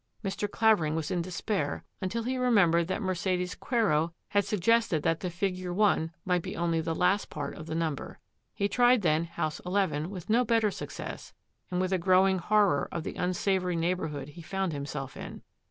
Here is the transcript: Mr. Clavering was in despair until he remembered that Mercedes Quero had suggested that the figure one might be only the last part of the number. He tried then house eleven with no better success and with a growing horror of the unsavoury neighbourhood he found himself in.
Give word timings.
Mr. 0.23 0.49
Clavering 0.49 0.95
was 0.95 1.11
in 1.11 1.21
despair 1.21 1.85
until 2.01 2.23
he 2.23 2.35
remembered 2.35 2.87
that 2.87 3.03
Mercedes 3.03 3.53
Quero 3.53 4.13
had 4.29 4.43
suggested 4.45 5.03
that 5.03 5.19
the 5.19 5.29
figure 5.29 5.71
one 5.71 6.11
might 6.25 6.41
be 6.41 6.57
only 6.57 6.81
the 6.81 6.95
last 6.95 7.29
part 7.29 7.53
of 7.55 7.67
the 7.67 7.75
number. 7.75 8.17
He 8.55 8.67
tried 8.67 9.03
then 9.03 9.25
house 9.25 9.61
eleven 9.63 10.09
with 10.09 10.27
no 10.27 10.43
better 10.43 10.71
success 10.71 11.33
and 11.69 11.79
with 11.79 11.91
a 11.93 11.99
growing 11.99 12.39
horror 12.39 12.89
of 12.91 13.03
the 13.03 13.13
unsavoury 13.13 13.75
neighbourhood 13.75 14.29
he 14.29 14.41
found 14.41 14.73
himself 14.73 15.15
in. 15.15 15.43